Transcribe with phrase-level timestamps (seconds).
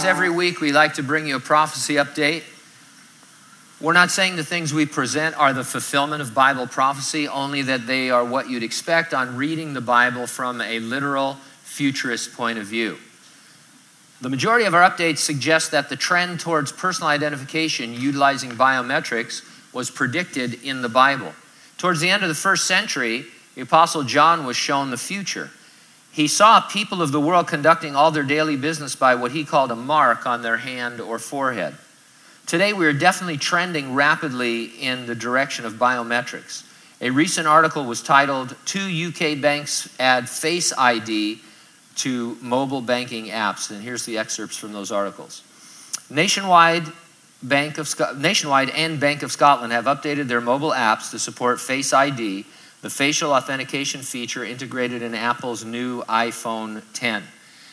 [0.00, 2.42] Fridays every week, we like to bring you a prophecy update.
[3.82, 7.86] We're not saying the things we present are the fulfillment of Bible prophecy, only that
[7.86, 11.34] they are what you'd expect on reading the Bible from a literal
[11.64, 12.96] futurist point of view.
[14.22, 19.44] The majority of our updates suggest that the trend towards personal identification utilizing biometrics
[19.74, 21.34] was predicted in the Bible.
[21.76, 25.50] Towards the end of the first century, the Apostle John was shown the future.
[26.12, 29.70] He saw people of the world conducting all their daily business by what he called
[29.70, 31.76] a mark on their hand or forehead.
[32.46, 36.64] Today, we are definitely trending rapidly in the direction of biometrics.
[37.00, 41.40] A recent article was titled Two UK Banks Add Face ID
[41.96, 43.70] to Mobile Banking Apps.
[43.70, 45.42] And here's the excerpts from those articles.
[46.10, 46.84] Nationwide,
[47.42, 47.88] Bank of
[48.18, 52.44] Nationwide and Bank of Scotland have updated their mobile apps to support Face ID,
[52.82, 57.22] the facial authentication feature integrated in Apple's new iPhone 10.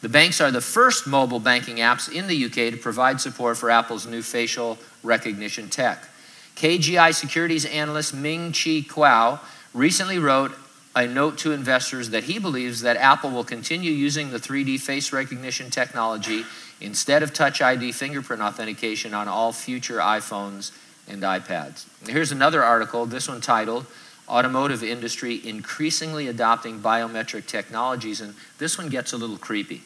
[0.00, 3.70] The banks are the first mobile banking apps in the UK to provide support for
[3.70, 6.08] Apple's new facial recognition tech.
[6.56, 9.40] KGI securities analyst Ming Chi Kuo
[9.74, 10.52] recently wrote
[10.94, 15.12] a note to investors that he believes that Apple will continue using the 3D face
[15.12, 16.44] recognition technology
[16.80, 20.72] instead of Touch ID fingerprint authentication on all future iPhones
[21.06, 21.86] and iPads.
[22.08, 23.86] Here's another article, this one titled
[24.28, 29.82] automotive industry increasingly adopting biometric technologies, and this one gets a little creepy.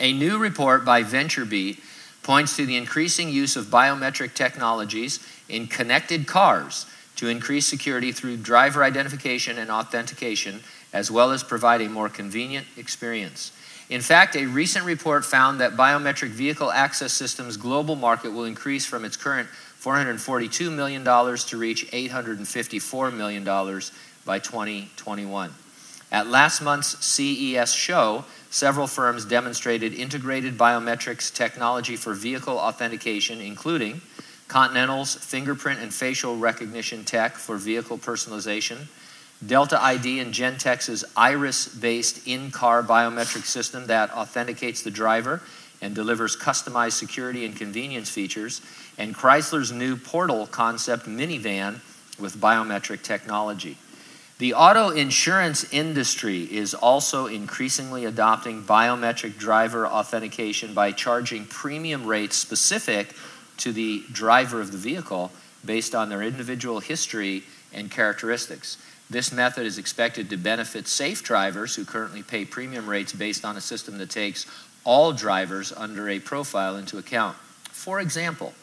[0.00, 1.78] A new report by VentureBeat
[2.22, 8.36] points to the increasing use of biometric technologies in connected cars to increase security through
[8.38, 10.60] driver identification and authentication,
[10.92, 13.52] as well as provide a more convenient experience.
[13.90, 18.86] In fact, a recent report found that biometric vehicle access systems global market will increase
[18.86, 19.48] from its current
[19.80, 23.44] $442 million to reach $854 million
[24.24, 25.54] by 2021.
[26.10, 34.00] At last month's CES show, several firms demonstrated integrated biometrics technology for vehicle authentication, including
[34.48, 38.86] Continental's fingerprint and facial recognition tech for vehicle personalization,
[39.46, 45.42] Delta ID and Gentex's iris based in car biometric system that authenticates the driver
[45.82, 48.62] and delivers customized security and convenience features,
[48.96, 51.80] and Chrysler's new Portal concept minivan
[52.18, 53.76] with biometric technology.
[54.38, 62.36] The auto insurance industry is also increasingly adopting biometric driver authentication by charging premium rates
[62.36, 63.14] specific
[63.58, 65.30] to the driver of the vehicle
[65.64, 68.78] based on their individual history and characteristics.
[69.14, 73.56] This method is expected to benefit safe drivers who currently pay premium rates based on
[73.56, 74.44] a system that takes
[74.82, 77.36] all drivers under a profile into account.
[77.70, 78.54] For example,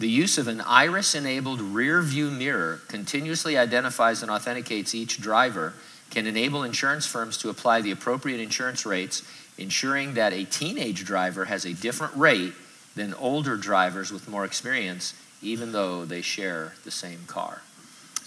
[0.00, 5.74] the use of an iris enabled rear view mirror continuously identifies and authenticates each driver
[6.10, 9.22] can enable insurance firms to apply the appropriate insurance rates,
[9.58, 12.52] ensuring that a teenage driver has a different rate
[12.96, 17.62] than older drivers with more experience, even though they share the same car.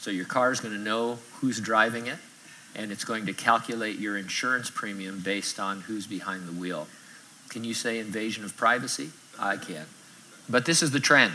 [0.08, 2.18] So your car is going to know who's driving it,
[2.74, 6.88] and it's going to calculate your insurance premium based on who's behind the wheel.
[7.50, 9.10] Can you say invasion of privacy?
[9.38, 9.86] I can.
[10.48, 11.34] But this is the trend.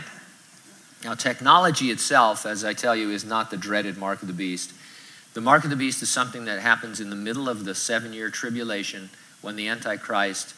[1.03, 4.73] Now, technology itself, as I tell you, is not the dreaded mark of the beast.
[5.35, 8.11] The mark of the beast is something that happens in the middle of the seven
[8.11, 9.11] year tribulation
[9.43, 10.55] when the Antichrist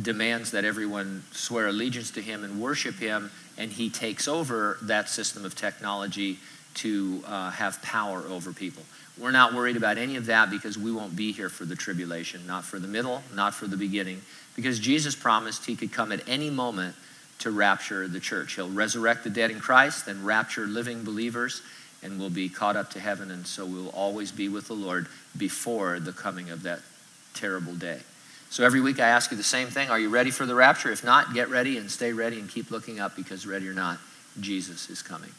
[0.00, 5.10] demands that everyone swear allegiance to him and worship him, and he takes over that
[5.10, 6.38] system of technology
[6.78, 8.82] to uh, have power over people.
[9.18, 12.46] We're not worried about any of that because we won't be here for the tribulation,
[12.46, 14.22] not for the middle, not for the beginning,
[14.54, 16.94] because Jesus promised he could come at any moment
[17.40, 18.54] to rapture the church.
[18.54, 21.62] He'll resurrect the dead in Christ, then rapture living believers,
[22.02, 25.08] and we'll be caught up to heaven, and so we'll always be with the Lord
[25.36, 26.80] before the coming of that
[27.34, 28.00] terrible day.
[28.50, 30.90] So every week I ask you the same thing Are you ready for the rapture?
[30.90, 33.98] If not, get ready and stay ready and keep looking up because, ready or not,
[34.40, 35.30] Jesus is coming.